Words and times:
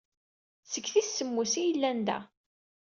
Seg 0.71 0.85
tis 0.91 1.09
semmuset 1.11 1.59
ay 1.61 1.69
llan 1.79 1.99
da. 2.07 2.19